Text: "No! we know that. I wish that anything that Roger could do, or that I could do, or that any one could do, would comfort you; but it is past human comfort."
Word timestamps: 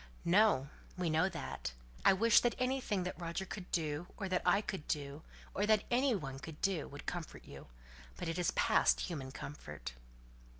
"No! 0.25 0.69
we 0.97 1.11
know 1.11 1.29
that. 1.29 1.73
I 2.03 2.11
wish 2.13 2.39
that 2.39 2.55
anything 2.57 3.03
that 3.03 3.21
Roger 3.21 3.45
could 3.45 3.71
do, 3.71 4.07
or 4.17 4.27
that 4.29 4.41
I 4.47 4.59
could 4.59 4.87
do, 4.87 5.21
or 5.53 5.67
that 5.67 5.83
any 5.91 6.15
one 6.15 6.39
could 6.39 6.59
do, 6.59 6.87
would 6.87 7.05
comfort 7.05 7.45
you; 7.45 7.67
but 8.17 8.27
it 8.27 8.39
is 8.39 8.49
past 8.49 9.01
human 9.01 9.31
comfort." 9.31 9.93